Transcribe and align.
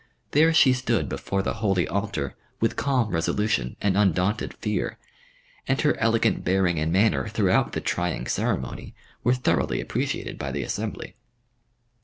There 0.31 0.51
she 0.51 0.73
stood 0.73 1.07
before 1.07 1.43
the 1.43 1.53
holy 1.61 1.87
altar 1.87 2.35
with 2.59 2.75
calm 2.75 3.11
resolution 3.11 3.75
and 3.83 3.95
undaunted 3.95 4.55
fear, 4.55 4.97
and 5.67 5.79
her 5.81 5.95
elegant 5.97 6.43
bearing 6.43 6.79
and 6.79 6.91
manner 6.91 7.27
throughout 7.27 7.73
the 7.73 7.81
trying 7.81 8.25
ceremony 8.25 8.95
were 9.23 9.35
thoroughly 9.35 9.79
appreciated 9.79 10.39
by 10.39 10.53
the 10.53 10.63
assembly. 10.63 11.13